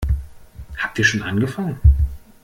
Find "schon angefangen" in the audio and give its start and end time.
1.05-1.79